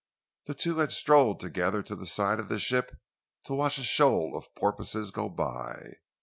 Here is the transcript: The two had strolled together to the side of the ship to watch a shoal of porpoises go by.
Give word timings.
The 0.47 0.55
two 0.55 0.79
had 0.79 0.91
strolled 0.91 1.39
together 1.39 1.83
to 1.83 1.95
the 1.95 2.07
side 2.07 2.39
of 2.39 2.47
the 2.49 2.57
ship 2.57 2.91
to 3.45 3.53
watch 3.53 3.77
a 3.77 3.83
shoal 3.83 4.35
of 4.35 4.49
porpoises 4.55 5.11
go 5.11 5.29
by. 5.29 5.97